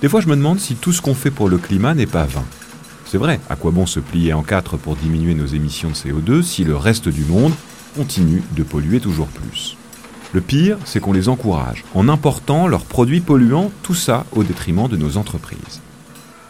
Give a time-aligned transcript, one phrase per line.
[0.00, 2.24] Des fois, je me demande si tout ce qu'on fait pour le climat n'est pas
[2.24, 2.44] vain.
[3.04, 6.42] C'est vrai, à quoi bon se plier en quatre pour diminuer nos émissions de CO2
[6.42, 7.52] si le reste du monde
[7.94, 9.76] continue de polluer toujours plus?
[10.32, 14.88] Le pire, c'est qu'on les encourage en important leurs produits polluants, tout ça au détriment
[14.88, 15.80] de nos entreprises.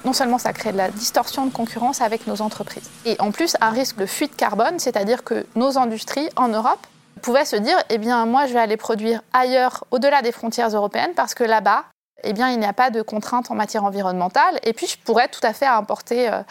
[0.05, 3.57] Non seulement ça crée de la distorsion de concurrence avec nos entreprises, et en plus
[3.61, 6.87] un risque de fuite carbone, c'est-à-dire que nos industries en Europe
[7.21, 11.11] pouvaient se dire, eh bien moi je vais aller produire ailleurs, au-delà des frontières européennes,
[11.17, 11.85] parce que là-bas,
[12.25, 15.29] eh bien, il n'y a pas de contraintes en matière environnementale, et puis je pourrais
[15.29, 16.43] tout à fait importer euh,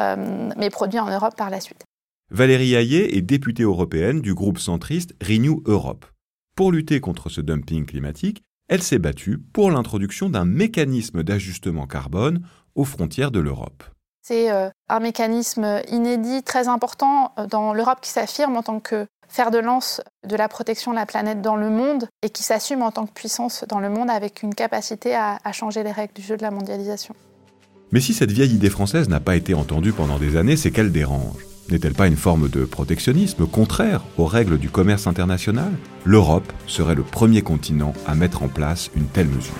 [0.00, 1.84] euh, mes produits en Europe par la suite.
[2.30, 6.06] Valérie Hayet est députée européenne du groupe centriste Renew Europe.
[6.56, 12.40] Pour lutter contre ce dumping climatique, elle s'est battue pour l'introduction d'un mécanisme d'ajustement carbone
[12.74, 13.84] aux frontières de l'Europe.
[14.22, 19.50] C'est euh, un mécanisme inédit, très important dans l'Europe qui s'affirme en tant que fer
[19.50, 22.90] de lance de la protection de la planète dans le monde et qui s'assume en
[22.90, 26.22] tant que puissance dans le monde avec une capacité à, à changer les règles du
[26.22, 27.14] jeu de la mondialisation.
[27.92, 30.92] Mais si cette vieille idée française n'a pas été entendue pendant des années, c'est qu'elle
[30.92, 31.46] dérange.
[31.68, 35.72] N'est-elle pas une forme de protectionnisme contraire aux règles du commerce international?
[36.04, 39.54] L'Europe serait le premier continent à mettre en place une telle mesure.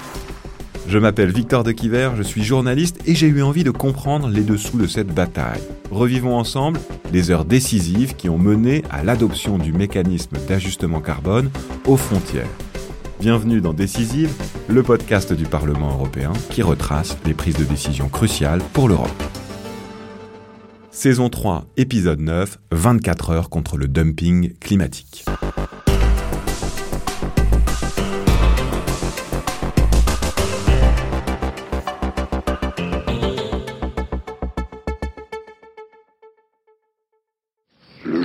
[0.88, 4.44] Je m'appelle Victor de Quiver, je suis journaliste et j'ai eu envie de comprendre les
[4.44, 5.62] dessous de cette bataille.
[5.90, 6.80] Revivons ensemble
[7.12, 11.50] les heures décisives qui ont mené à l'adoption du mécanisme d'ajustement carbone
[11.86, 12.48] aux frontières.
[13.20, 14.32] Bienvenue dans Décisive,
[14.68, 19.22] le podcast du Parlement européen qui retrace les prises de décision cruciales pour l'Europe.
[20.90, 25.24] Saison 3, épisode 9, 24 heures contre le dumping climatique.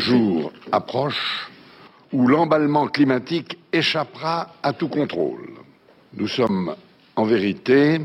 [0.02, 1.50] Jour approche
[2.12, 5.50] où l'emballement climatique échappera à tout contrôle.
[6.14, 6.76] Nous sommes
[7.16, 8.02] en vérité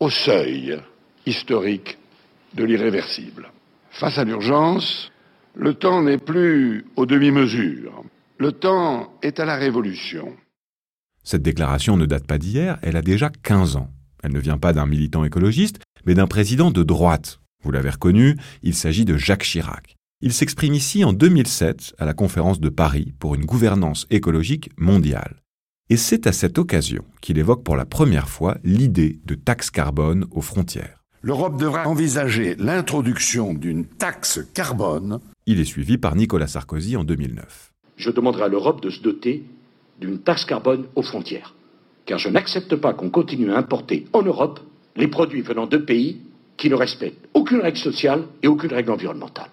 [0.00, 0.78] au seuil
[1.24, 1.96] historique
[2.54, 3.50] de l'irréversible.
[3.90, 5.10] Face à l'urgence,
[5.54, 8.04] le temps n'est plus aux demi-mesures.
[8.38, 10.34] Le temps est à la révolution.
[11.24, 13.88] Cette déclaration ne date pas d'hier, elle a déjà 15 ans.
[14.22, 17.38] Elle ne vient pas d'un militant écologiste, mais d'un président de droite.
[17.62, 19.96] Vous l'avez reconnu, il s'agit de Jacques Chirac.
[20.24, 25.42] Il s'exprime ici en 2007 à la conférence de Paris pour une gouvernance écologique mondiale.
[25.90, 30.26] Et c'est à cette occasion qu'il évoque pour la première fois l'idée de taxe carbone
[30.30, 31.02] aux frontières.
[31.22, 35.18] L'Europe devra envisager l'introduction d'une taxe carbone.
[35.46, 37.72] Il est suivi par Nicolas Sarkozy en 2009.
[37.96, 39.42] Je demanderai à l'Europe de se doter
[40.00, 41.56] d'une taxe carbone aux frontières.
[42.06, 44.60] Car je n'accepte pas qu'on continue à importer en Europe
[44.94, 46.20] les produits venant de pays
[46.56, 49.50] qui ne respectent aucune règle sociale et aucune règle environnementale.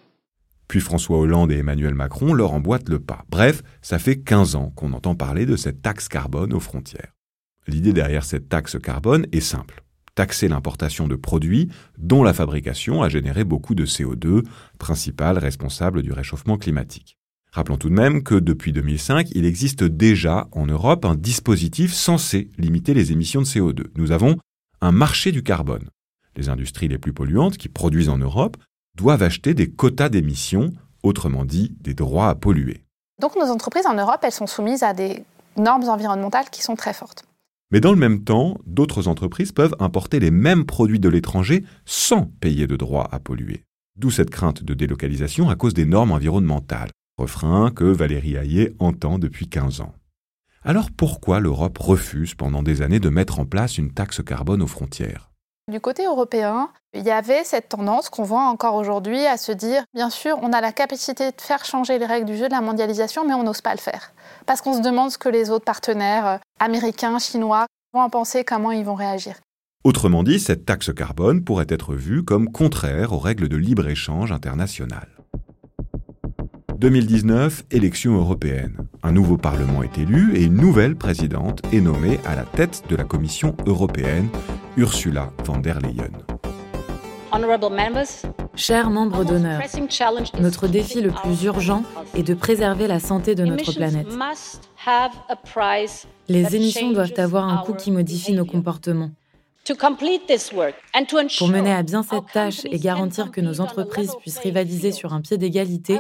[0.69, 3.25] Puis François Hollande et Emmanuel Macron leur emboîtent le pas.
[3.29, 7.15] Bref, ça fait 15 ans qu'on entend parler de cette taxe carbone aux frontières.
[7.67, 9.83] L'idée derrière cette taxe carbone est simple.
[10.13, 14.45] Taxer l'importation de produits dont la fabrication a généré beaucoup de CO2,
[14.77, 17.17] principal responsable du réchauffement climatique.
[17.51, 22.47] Rappelons tout de même que depuis 2005, il existe déjà en Europe un dispositif censé
[22.59, 23.85] limiter les émissions de CO2.
[23.95, 24.37] Nous avons
[24.81, 25.89] un marché du carbone.
[26.35, 28.57] Les industries les plus polluantes qui produisent en Europe
[28.99, 30.73] doivent acheter des quotas d'émissions,
[31.03, 32.83] autrement dit des droits à polluer.
[33.21, 35.23] Donc nos entreprises en Europe, elles sont soumises à des
[35.55, 37.23] normes environnementales qui sont très fortes.
[37.71, 42.25] Mais dans le même temps, d'autres entreprises peuvent importer les mêmes produits de l'étranger sans
[42.25, 43.63] payer de droits à polluer.
[43.95, 49.17] D'où cette crainte de délocalisation à cause des normes environnementales, refrain que Valérie Hayet entend
[49.17, 49.93] depuis 15 ans.
[50.63, 54.67] Alors pourquoi l'Europe refuse pendant des années de mettre en place une taxe carbone aux
[54.67, 55.28] frontières?
[55.69, 59.83] Du côté européen, il y avait cette tendance qu'on voit encore aujourd'hui à se dire,
[59.93, 62.61] bien sûr, on a la capacité de faire changer les règles du jeu de la
[62.61, 64.11] mondialisation, mais on n'ose pas le faire.
[64.45, 68.43] Parce qu'on se demande ce que les autres partenaires euh, américains, chinois vont en penser,
[68.43, 69.35] comment ils vont réagir.
[69.83, 75.07] Autrement dit, cette taxe carbone pourrait être vue comme contraire aux règles de libre-échange international.
[76.79, 78.77] 2019, élection européenne.
[79.03, 82.95] Un nouveau Parlement est élu et une nouvelle présidente est nommée à la tête de
[82.95, 84.29] la Commission européenne,
[84.79, 86.23] Ursula von der Leyen.
[88.55, 89.61] Chers membres d'honneur,
[90.39, 91.83] notre défi le plus urgent
[92.15, 94.07] est de préserver la santé de notre planète.
[96.29, 99.11] Les émissions doivent avoir un coût qui modifie nos comportements.
[101.37, 105.19] Pour mener à bien cette tâche et garantir que nos entreprises puissent rivaliser sur un
[105.19, 105.99] pied d'égalité,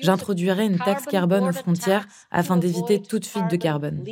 [0.00, 4.04] j'introduirai une taxe carbone aux frontières afin d'éviter toute fuite de carbone.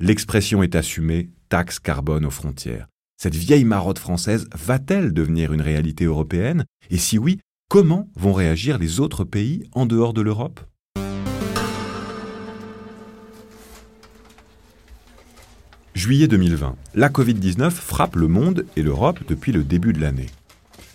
[0.00, 2.88] L'expression est assumée, taxe carbone aux frontières.
[3.18, 6.66] Cette vieille marotte française va-t-elle devenir une réalité européenne?
[6.90, 7.40] Et si oui,
[7.70, 10.60] comment vont réagir les autres pays en dehors de l'Europe?
[15.94, 20.26] Juillet 2020, la Covid-19 frappe le monde et l'Europe depuis le début de l'année.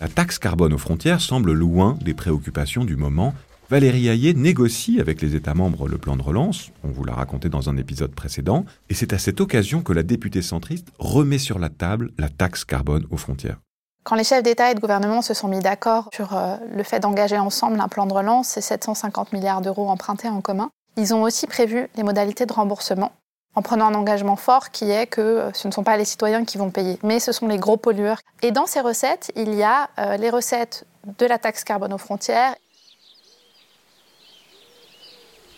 [0.00, 3.34] La taxe carbone aux frontières semble loin des préoccupations du moment.
[3.72, 7.48] Valérie Hayé négocie avec les États membres le plan de relance, on vous l'a raconté
[7.48, 11.58] dans un épisode précédent, et c'est à cette occasion que la députée centriste remet sur
[11.58, 13.56] la table la taxe carbone aux frontières.
[14.04, 17.00] Quand les chefs d'État et de gouvernement se sont mis d'accord sur euh, le fait
[17.00, 21.22] d'engager ensemble un plan de relance, c'est 750 milliards d'euros empruntés en commun, ils ont
[21.22, 23.12] aussi prévu les modalités de remboursement
[23.54, 26.44] en prenant un engagement fort qui est que euh, ce ne sont pas les citoyens
[26.44, 28.20] qui vont payer, mais ce sont les gros pollueurs.
[28.42, 30.84] Et dans ces recettes, il y a euh, les recettes
[31.18, 32.54] de la taxe carbone aux frontières.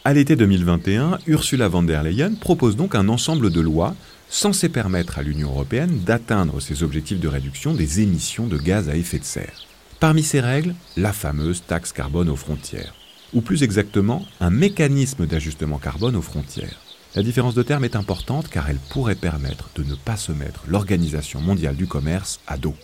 [0.06, 3.94] À l'été 2021, Ursula von der Leyen propose donc un ensemble de lois
[4.28, 8.96] censées permettre à l'Union européenne d'atteindre ses objectifs de réduction des émissions de gaz à
[8.96, 9.66] effet de serre.
[10.00, 12.94] Parmi ces règles, la fameuse taxe carbone aux frontières,
[13.32, 16.82] ou plus exactement un mécanisme d'ajustement carbone aux frontières.
[17.14, 20.64] La différence de terme est importante car elle pourrait permettre de ne pas se mettre
[20.68, 22.74] l'Organisation mondiale du commerce à dos.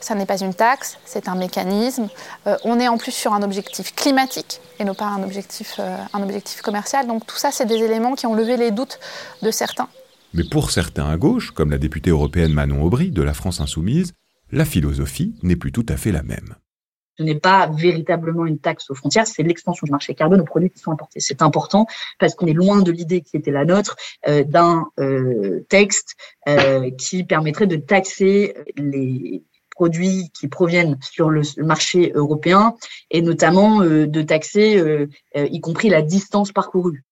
[0.00, 2.08] Ça n'est pas une taxe, c'est un mécanisme.
[2.46, 5.96] Euh, on est en plus sur un objectif climatique et non pas un objectif, euh,
[6.12, 7.06] un objectif commercial.
[7.06, 8.98] Donc tout ça, c'est des éléments qui ont levé les doutes
[9.42, 9.88] de certains.
[10.32, 14.12] Mais pour certains à gauche, comme la députée européenne Manon Aubry de la France insoumise,
[14.52, 16.54] la philosophie n'est plus tout à fait la même
[17.20, 20.70] ce n'est pas véritablement une taxe aux frontières, c'est l'extension du marché carbone aux produits
[20.70, 21.20] qui sont importés.
[21.20, 21.86] C'est important
[22.18, 26.14] parce qu'on est loin de l'idée qui était la nôtre euh, d'un euh, texte
[26.48, 29.42] euh, qui permettrait de taxer les
[29.80, 32.74] produits qui proviennent sur le marché européen
[33.10, 34.68] et notamment de taxer
[35.34, 37.02] y compris la distance parcourue.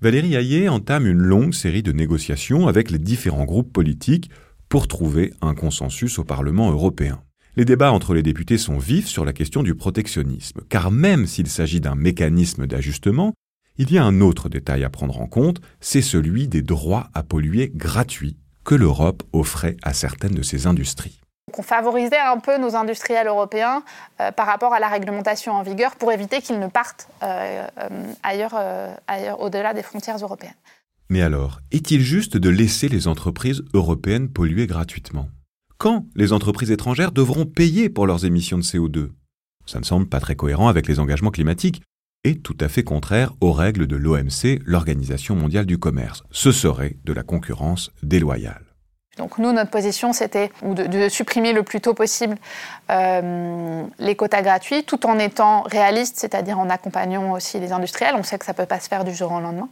[0.00, 4.30] Valérie Hayé entame une longue série de négociations avec les différents groupes politiques
[4.70, 7.20] pour trouver un consensus au Parlement européen.
[7.56, 11.48] Les débats entre les députés sont vifs sur la question du protectionnisme, car même s'il
[11.48, 13.34] s'agit d'un mécanisme d'ajustement,
[13.76, 17.22] il y a un autre détail à prendre en compte, c'est celui des droits à
[17.22, 21.20] polluer gratuits que l'Europe offrait à certaines de ses industries.
[21.56, 23.82] On favorisait un peu nos industriels européens
[24.20, 28.14] euh, par rapport à la réglementation en vigueur pour éviter qu'ils ne partent euh, euh,
[28.22, 30.54] ailleurs au-delà des frontières européennes.
[31.10, 35.28] Mais alors, est-il juste de laisser les entreprises européennes polluer gratuitement?
[35.78, 39.10] Quand les entreprises étrangères devront payer pour leurs émissions de CO2
[39.66, 41.82] Ça ne semble pas très cohérent avec les engagements climatiques
[42.24, 46.22] et tout à fait contraire aux règles de l'OMC, l'Organisation mondiale du commerce.
[46.30, 48.73] Ce serait de la concurrence déloyale.
[49.16, 52.36] Donc nous, notre position, c'était de, supprimer le plus tôt possible
[52.90, 58.14] euh, les quotas gratuits, tout en étant réaliste, c'est-à-dire en accompagnant aussi les industriels.
[58.16, 59.68] On sait que ça ne peut pas se faire du jour au lendemain.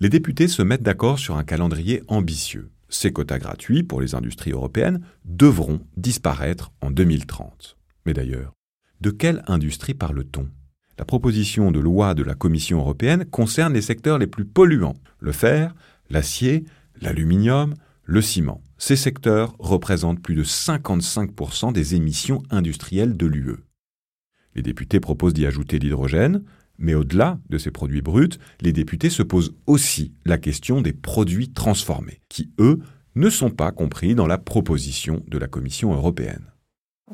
[0.00, 2.70] Les députés se mettent d'accord sur un calendrier ambitieux.
[2.88, 7.76] Ces quotas gratuits pour les industries européennes devront disparaître en 2030.
[8.06, 8.52] Mais d'ailleurs,
[9.00, 10.48] de quelle industrie parle-t-on?
[10.98, 15.32] La proposition de loi de la Commission européenne concerne les secteurs les plus polluants, le
[15.32, 15.74] fer,
[16.08, 16.64] l'acier,
[17.00, 18.60] l'aluminium, le ciment.
[18.86, 23.64] Ces secteurs représentent plus de 55% des émissions industrielles de l'UE.
[24.54, 26.44] Les députés proposent d'y ajouter l'hydrogène,
[26.76, 31.50] mais au-delà de ces produits bruts, les députés se posent aussi la question des produits
[31.50, 32.80] transformés, qui, eux,
[33.14, 36.52] ne sont pas compris dans la proposition de la Commission européenne.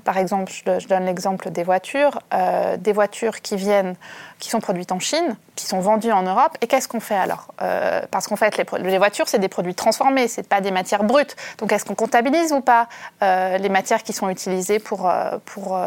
[0.04, 3.96] Par exemple, je donne l'exemple des voitures, euh, des voitures qui viennent,
[4.38, 6.56] qui sont produites en Chine, qui sont vendues en Europe.
[6.60, 7.52] Et qu'est-ce qu'on fait alors?
[7.60, 11.34] Euh, Parce qu'en fait, les, voitures, c'est des produits transformés, c'est pas des matières brutes.
[11.58, 12.88] Donc, est-ce qu'on comptabilise ou pas
[13.22, 15.12] euh, les matières qui sont utilisées pour,
[15.44, 15.78] pour,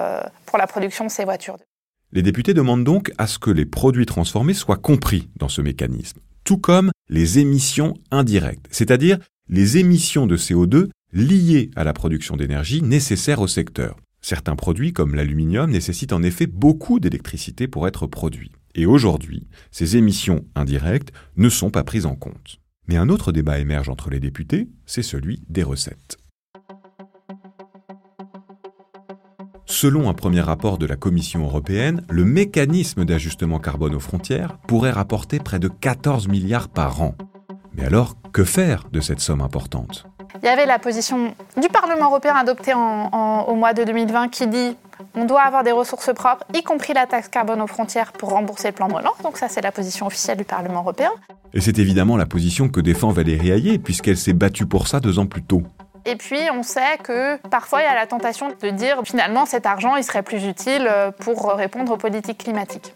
[0.45, 1.57] pour la production de ces voitures?
[2.11, 6.19] Les députés demandent donc à ce que les produits transformés soient compris dans ce mécanisme,
[6.43, 9.17] tout comme les émissions indirectes, c'est-à-dire
[9.49, 13.95] les émissions de CO2 liées à la production d'énergie nécessaire au secteur.
[14.21, 18.51] Certains produits, comme l'aluminium, nécessitent en effet beaucoup d'électricité pour être produits.
[18.75, 22.59] Et aujourd'hui, ces émissions indirectes ne sont pas prises en compte.
[22.87, 26.17] Mais un autre débat émerge entre les députés, c'est celui des recettes.
[29.65, 34.91] Selon un premier rapport de la Commission européenne, le mécanisme d'ajustement carbone aux frontières pourrait
[34.91, 37.15] rapporter près de 14 milliards par an.
[37.75, 40.05] Mais alors, que faire de cette somme importante?
[40.41, 44.75] Il y avait la position du Parlement européen adoptée au mois de 2020 qui dit
[45.15, 48.69] on doit avoir des ressources propres, y compris la taxe carbone aux frontières, pour rembourser
[48.69, 49.17] le plan de relance.
[49.23, 51.11] Donc ça, c'est la position officielle du Parlement européen.
[51.53, 55.19] Et c'est évidemment la position que défend Valérie Hayé, puisqu'elle s'est battue pour ça deux
[55.19, 55.63] ans plus tôt.
[56.05, 59.65] Et puis, on sait que parfois, il y a la tentation de dire finalement, cet
[59.65, 62.93] argent, il serait plus utile euh, pour répondre aux politiques climatiques.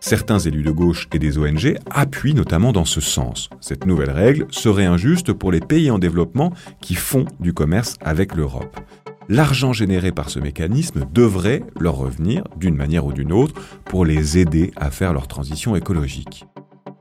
[0.00, 3.50] Certains élus de gauche et des ONG appuient notamment dans ce sens.
[3.60, 8.34] Cette nouvelle règle serait injuste pour les pays en développement qui font du commerce avec
[8.34, 8.80] l'Europe.
[9.28, 14.38] L'argent généré par ce mécanisme devrait leur revenir d'une manière ou d'une autre pour les
[14.38, 16.46] aider à faire leur transition écologique.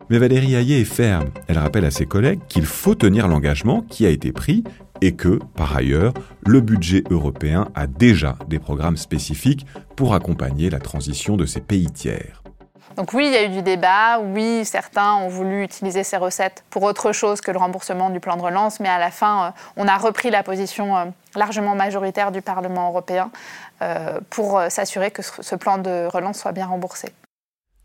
[0.10, 1.30] Mais Valérie Hayé est ferme.
[1.48, 4.64] Elle rappelle à ses collègues qu'il faut tenir l'engagement qui a été pris
[5.02, 6.14] et que, par ailleurs,
[6.46, 9.66] le budget européen a déjà des programmes spécifiques
[9.96, 12.44] pour accompagner la transition de ces pays tiers.
[12.98, 16.64] Donc oui, il y a eu du débat, oui, certains ont voulu utiliser ces recettes
[16.70, 19.52] pour autre chose que le remboursement du plan de relance, mais à la fin, euh,
[19.78, 21.06] on a repris la position euh,
[21.36, 23.32] largement majoritaire du Parlement européen
[23.82, 27.10] euh, pour s'assurer que ce plan de relance soit bien remboursé.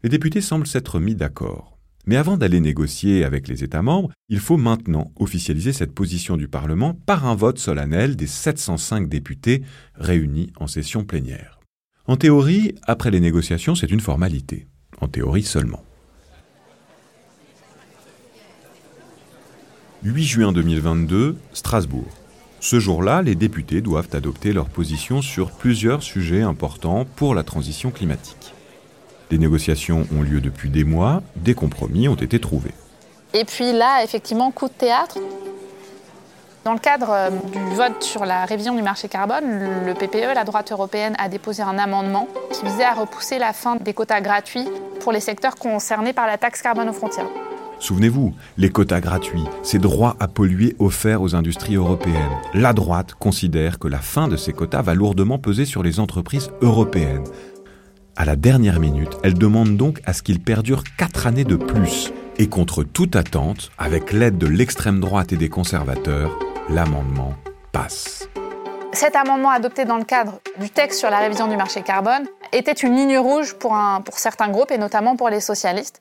[0.03, 1.77] Les députés semblent s'être mis d'accord.
[2.07, 6.49] Mais avant d'aller négocier avec les États membres, il faut maintenant officialiser cette position du
[6.49, 9.63] Parlement par un vote solennel des 705 députés
[9.95, 11.61] réunis en session plénière.
[12.07, 14.67] En théorie, après les négociations, c'est une formalité
[15.05, 15.83] en théorie seulement.
[20.03, 22.09] 8 juin 2022, Strasbourg.
[22.61, 27.91] Ce jour-là, les députés doivent adopter leur position sur plusieurs sujets importants pour la transition
[27.91, 28.55] climatique.
[29.31, 32.75] Les négociations ont lieu depuis des mois, des compromis ont été trouvés.
[33.33, 35.19] Et puis là, effectivement, coup de théâtre.
[36.65, 39.45] Dans le cadre euh, du vote sur la révision du marché carbone,
[39.85, 43.77] le PPE, la droite européenne, a déposé un amendement qui visait à repousser la fin
[43.77, 44.67] des quotas gratuits
[45.01, 47.29] pour les secteurs concernés par la taxe carbone aux frontières.
[47.81, 52.33] Souvenez-vous, les quotas gratuits, ces droits à polluer offerts aux industries européennes.
[52.55, 56.51] La droite considère que la fin de ces quotas va lourdement peser sur les entreprises
[56.63, 57.25] européennes.
[58.17, 62.11] À la dernière minute, elle demande donc à ce qu'ils perdurent quatre années de plus.
[62.39, 66.31] Et contre toute attente, avec l'aide de l'extrême droite et des conservateurs,
[66.69, 67.35] l'amendement
[67.73, 68.29] passe.
[68.93, 72.73] Cet amendement adopté dans le cadre du texte sur la révision du marché carbone était
[72.73, 76.01] une ligne rouge pour, pour certains groupes et notamment pour les socialistes.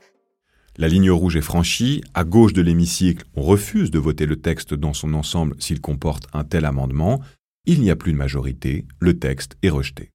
[0.77, 2.03] La ligne rouge est franchie.
[2.13, 6.27] À gauche de l'hémicycle, on refuse de voter le texte dans son ensemble s'il comporte
[6.33, 7.19] un tel amendement.
[7.65, 8.85] Il n'y a plus de majorité.
[8.99, 10.09] Le texte est rejeté.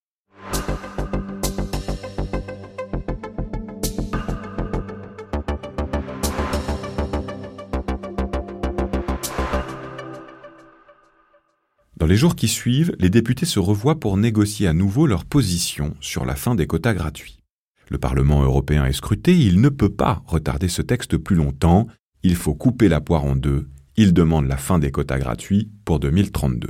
[11.99, 15.97] Dans les jours qui suivent, les députés se revoient pour négocier à nouveau leur position
[16.01, 17.41] sur la fin des quotas gratuits.
[17.89, 21.89] Le Parlement européen est scruté, il ne peut pas retarder ce texte plus longtemps,
[22.23, 25.99] il faut couper la poire en deux, il demande la fin des quotas gratuits pour
[25.99, 26.69] 2032.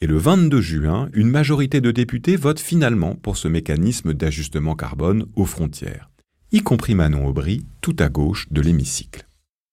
[0.00, 5.26] Et le 22 juin, une majorité de députés vote finalement pour ce mécanisme d'ajustement carbone
[5.36, 6.10] aux frontières,
[6.50, 9.24] y compris Manon Aubry, tout à gauche de l'hémicycle.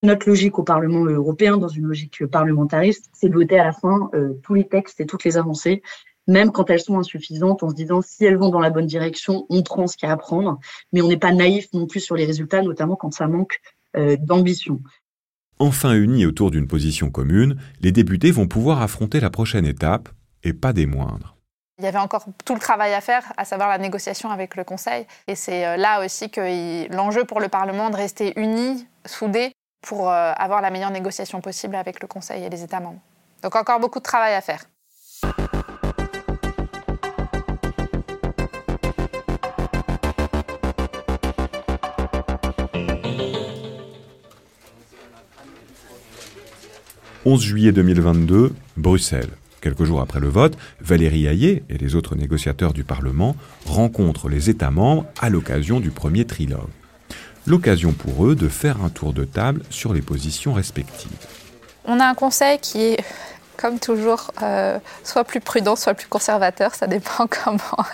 [0.03, 4.09] Notre logique au Parlement européen, dans une logique parlementariste, c'est de voter à la fin
[4.15, 5.83] euh, tous les textes et toutes les avancées,
[6.27, 9.45] même quand elles sont insuffisantes, en se disant si elles vont dans la bonne direction,
[9.49, 10.59] on prend ce qu'il y a à prendre,
[10.91, 13.59] mais on n'est pas naïf non plus sur les résultats, notamment quand ça manque
[13.95, 14.81] euh, d'ambition.
[15.59, 20.09] Enfin unis autour d'une position commune, les députés vont pouvoir affronter la prochaine étape,
[20.43, 21.35] et pas des moindres.
[21.77, 24.63] Il y avait encore tout le travail à faire, à savoir la négociation avec le
[24.63, 25.05] Conseil.
[25.27, 30.09] Et c'est euh, là aussi que l'enjeu pour le Parlement de rester uni, soudé, pour
[30.09, 33.01] euh, avoir la meilleure négociation possible avec le Conseil et les États membres.
[33.43, 34.63] Donc encore beaucoup de travail à faire.
[47.25, 49.29] «11 juillet 2022, Bruxelles.
[49.61, 53.35] Quelques jours après le vote, Valérie Hayé et les autres négociateurs du Parlement
[53.67, 56.71] rencontrent les États membres à l'occasion du premier trilogue
[57.47, 61.11] l'occasion pour eux de faire un tour de table sur les positions respectives.
[61.85, 63.03] On a un conseil qui est,
[63.57, 67.85] comme toujours, euh, soit plus prudent, soit plus conservateur, ça dépend comment,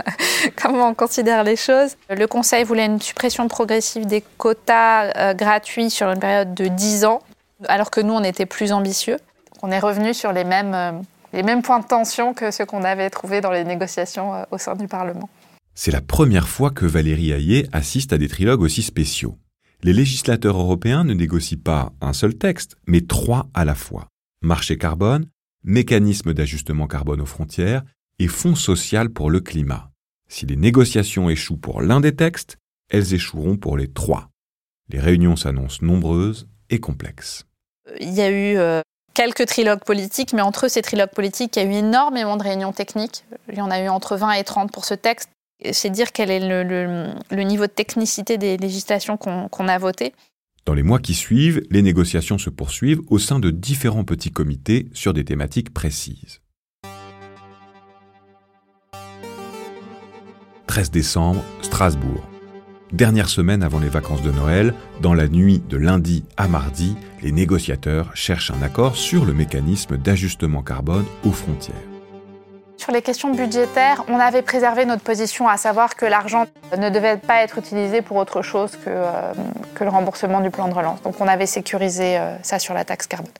[0.62, 1.96] comment on considère les choses.
[2.10, 7.06] Le conseil voulait une suppression progressive des quotas euh, gratuits sur une période de 10
[7.06, 7.22] ans,
[7.68, 9.18] alors que nous, on était plus ambitieux.
[9.63, 10.92] On est revenu sur les mêmes, euh,
[11.34, 14.75] les mêmes points de tension que ceux qu'on avait trouvés dans les négociations au sein
[14.75, 15.30] du Parlement.
[15.80, 19.38] C'est la première fois que Valérie Hayé assiste à des trilogues aussi spéciaux.
[19.84, 24.08] Les législateurs européens ne négocient pas un seul texte, mais trois à la fois.
[24.42, 25.28] Marché carbone,
[25.64, 27.84] mécanisme d'ajustement carbone aux frontières
[28.18, 29.92] et fonds social pour le climat.
[30.28, 32.58] Si les négociations échouent pour l'un des textes,
[32.90, 34.30] elles échoueront pour les trois.
[34.90, 37.46] Les réunions s'annoncent nombreuses et complexes.
[38.00, 38.82] Il y a eu euh,
[39.14, 42.74] quelques trilogues politiques, mais entre ces trilogues politiques, il y a eu énormément de réunions
[42.74, 43.26] techniques.
[43.48, 45.30] Il y en a eu entre 20 et 30 pour ce texte
[45.72, 50.14] c'est dire quel est le, niveau de technicité des législations qu'on a votées.
[50.66, 54.90] Dans les mois qui suivent, les négociations se poursuivent au sein de différents petits comités
[54.94, 56.42] sur des thématiques précises.
[60.68, 62.24] 13 décembre, Strasbourg.
[62.92, 67.32] Dernière semaine avant les vacances de Noël, dans la nuit de lundi à mardi, les
[67.32, 71.97] négociateurs cherchent un accord sur le mécanisme d'ajustement carbone aux frontières.
[72.78, 76.46] Sur les questions budgétaires, on avait préservé notre position, à savoir que l'argent
[76.78, 79.34] ne devait pas être utilisé pour autre chose que, euh,
[79.80, 81.02] le remboursement du plan de relance.
[81.02, 83.32] Donc on avait sécurisé euh, ça sur la taxe carbone.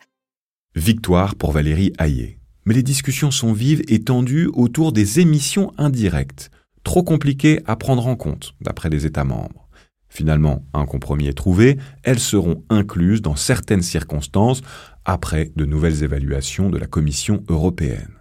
[0.76, 2.40] Victoire pour Valérie Hayé.
[2.66, 6.50] Mais les discussions sont vives et tendues autour des émissions indirectes,
[6.84, 9.68] trop compliquées à prendre en compte, d'après les États membres.
[10.10, 14.62] Finalement, un compromis est trouvé, elles seront incluses dans certaines circonstances
[15.06, 18.17] après de nouvelles évaluations de la Commission européenne.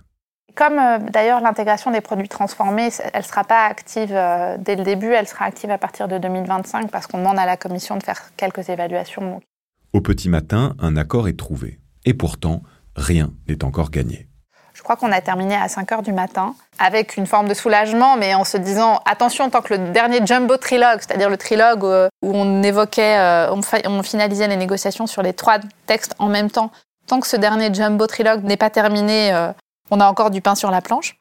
[0.57, 4.85] Comme euh, d'ailleurs l'intégration des produits transformés, elle ne sera pas active euh, dès le
[4.85, 8.03] début, elle sera active à partir de 2025 parce qu'on demande à la Commission de
[8.03, 9.43] faire quelques évaluations.
[9.93, 11.79] Au petit matin, un accord est trouvé.
[12.07, 12.63] Et pourtant,
[12.97, 14.29] rien n'est encore gagné.
[14.73, 18.17] Je crois qu'on a terminé à 5 heures du matin avec une forme de soulagement,
[18.17, 22.09] mais en se disant attention, tant que le dernier jumbo trilogue, c'est-à-dire le trilogue euh,
[22.23, 26.71] où on évoquait, on finalisait les négociations sur les trois textes en même temps,
[27.07, 29.33] tant que ce dernier jumbo trilogue n'est pas terminé,
[29.91, 31.19] on a encore du pain sur la planche.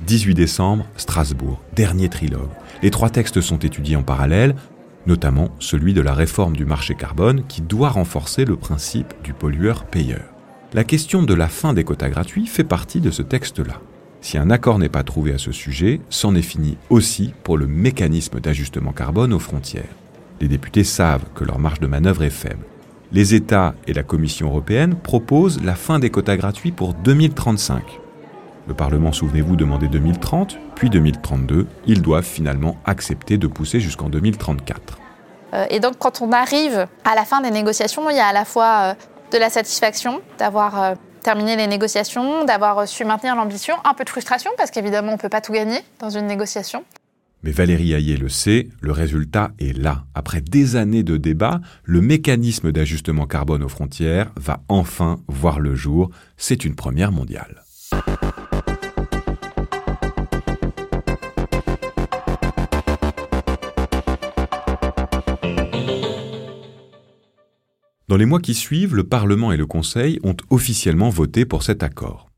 [0.06, 2.50] «18 décembre, Strasbourg, dernier trilogue.
[2.82, 4.56] Les trois textes sont étudiés en parallèle,
[5.06, 10.24] notamment celui de la réforme du marché carbone qui doit renforcer le principe du pollueur-payeur.
[10.72, 13.80] La question de la fin des quotas gratuits fait partie de ce texte-là.
[14.20, 17.66] Si un accord n'est pas trouvé à ce sujet, c'en est fini aussi pour le
[17.66, 19.94] mécanisme d'ajustement carbone aux frontières.
[20.40, 22.64] Les députés savent que leur marge de manœuvre est faible
[23.12, 27.82] les États et la Commission européenne proposent la fin des quotas gratuits pour 2035.
[28.68, 31.66] Le Parlement, souvenez-vous, demandait 2030, puis 2032.
[31.86, 34.98] Ils doivent finalement accepter de pousser jusqu'en 2034.
[35.54, 38.32] Euh, et donc, quand on arrive à la fin des négociations, il y a à
[38.32, 38.94] la fois euh,
[39.32, 44.10] de la satisfaction d'avoir euh, terminé les négociations, d'avoir su maintenir l'ambition, un peu de
[44.10, 46.84] frustration, parce qu'évidemment, on ne peut pas tout gagner dans une négociation.
[47.42, 50.04] Mais Valérie Hayé le sait, le résultat est là.
[50.14, 55.74] Après des années de débats, le mécanisme d'ajustement carbone aux frontières va enfin voir le
[55.74, 56.10] jour.
[56.36, 57.62] C'est une première mondiale.
[68.08, 71.84] Dans les mois qui suivent, le Parlement et le Conseil ont officiellement voté pour cet
[71.84, 72.29] accord.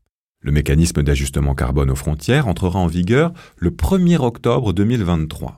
[0.43, 5.55] Le mécanisme d'ajustement carbone aux frontières entrera en vigueur le 1er octobre 2023.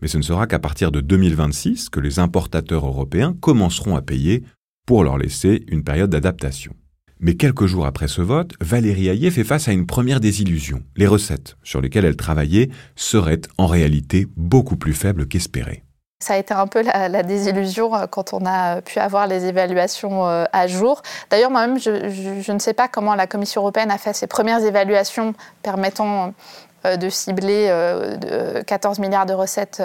[0.00, 4.42] Mais ce ne sera qu'à partir de 2026 que les importateurs européens commenceront à payer
[4.86, 6.74] pour leur laisser une période d'adaptation.
[7.20, 10.82] Mais quelques jours après ce vote, Valérie Hayé fait face à une première désillusion.
[10.96, 15.85] Les recettes sur lesquelles elle travaillait seraient en réalité beaucoup plus faibles qu'espérées.
[16.18, 20.26] Ça a été un peu la, désillusion euh, quand on a pu avoir les évaluations
[20.26, 21.02] euh, à jour.
[21.30, 25.34] D'ailleurs, moi-même, je, ne sais pas comment la Commission européenne a fait ses premières évaluations
[25.62, 26.32] permettant
[26.86, 27.70] euh, de cibler
[28.66, 29.82] 14 milliards de recettes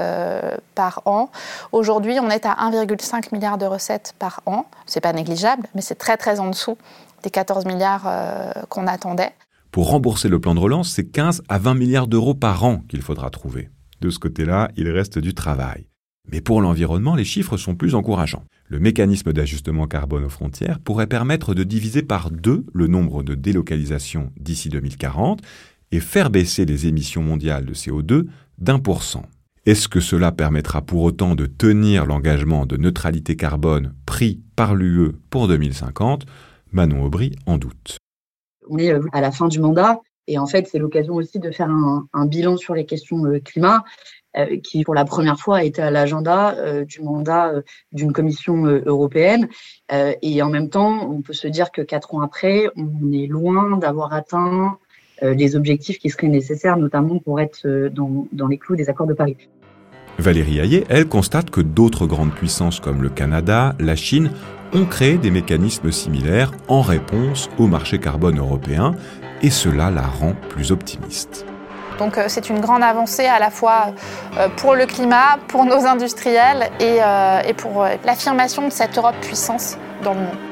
[0.74, 1.30] par an.
[1.74, 4.66] Aujourd'hui, on est à 1,5 milliard de recettes par an.
[4.86, 6.78] C'est pas négligeable, mais c'est très très en dessous
[7.24, 8.10] des 14 milliards
[8.70, 9.32] qu'on attendait.
[9.72, 13.02] Pour rembourser le plan de relance, c'est 15 à 20 milliards d'euros par an qu'il
[13.02, 13.70] faudra trouver.
[14.00, 15.91] De ce côté-là, il reste du travail.
[16.32, 18.44] Mais pour l'environnement, les chiffres sont plus encourageants.
[18.68, 23.36] Le mécanisme d'ajustement carbone aux frontières pourrait permettre de diviser par deux le nombre de
[23.36, 25.42] délocalisations d'ici 2040
[25.92, 28.28] et faire baisser les émissions mondiales de CO2
[28.60, 29.26] d'un pour cent.
[29.66, 35.12] Est-ce que cela permettra pour autant de tenir l'engagement de neutralité carbone pris par l'UE
[35.30, 36.26] pour 2050
[36.72, 37.98] Manon Aubry en doute.
[38.70, 41.52] On est euh, à la fin du mandat et en fait c'est l'occasion aussi de
[41.52, 43.84] faire un, un bilan sur les questions euh, climat
[44.64, 49.48] qui pour la première fois été à l'agenda euh, du mandat euh, d'une commission européenne.
[49.92, 53.78] et en même temps, on peut se dire que quatre ans après, on est loin
[53.78, 54.78] d'avoir atteint
[55.22, 59.14] les objectifs qui seraient nécessaires, notamment pour être dans, dans les clous des accords de
[59.14, 59.38] Paris.
[60.18, 64.32] Valérie Hayet, elle, constate que d'autres grandes puissances comme le Canada, la Chine,
[64.74, 68.96] ont créé des mécanismes similaires en réponse au marché carbone européen,
[69.42, 71.46] et cela la rend plus optimiste.
[72.02, 73.94] Donc euh, c'est une grande avancée à la fois
[74.40, 79.16] euh, pour le climat, pour nos industriels et, euh, et pour l'affirmation de cette Europe
[79.22, 80.51] puissance dans le monde.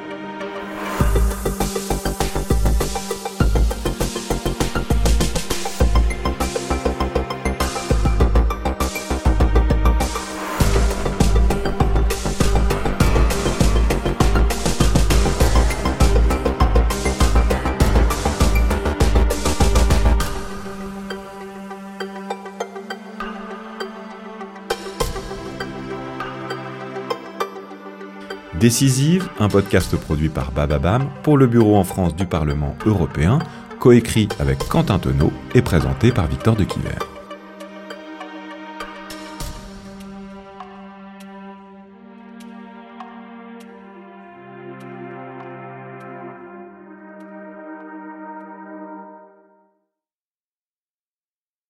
[28.59, 33.39] Décisive, un podcast produit par Bababam pour le bureau en France du Parlement européen,
[33.79, 37.08] coécrit avec Quentin Tonneau et présenté par Victor de Quiver.